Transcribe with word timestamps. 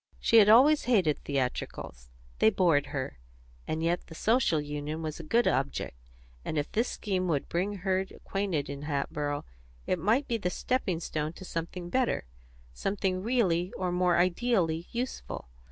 She 0.19 0.37
had 0.37 0.49
always 0.49 0.85
hated 0.85 1.19
theatricals; 1.23 2.09
they 2.39 2.49
bored 2.49 2.87
her; 2.87 3.19
and 3.67 3.83
yet 3.83 4.07
the 4.07 4.15
Social 4.15 4.59
Union 4.59 5.03
was 5.03 5.19
a 5.19 5.23
good 5.23 5.47
object, 5.47 5.95
and 6.43 6.57
if 6.57 6.71
this 6.71 6.87
scheme 6.87 7.27
would 7.27 7.47
bring 7.47 7.73
her 7.85 7.99
acquainted 7.99 8.67
in 8.67 8.81
Hatboro' 8.81 9.45
it 9.85 9.99
might 9.99 10.27
be 10.27 10.37
the 10.37 10.49
stepping 10.49 10.99
stone 11.01 11.33
to 11.33 11.45
something 11.45 11.91
better, 11.91 12.25
something 12.73 13.21
really 13.21 13.71
or 13.77 13.91
more 13.91 14.17
ideally 14.17 14.87
useful. 14.89 15.49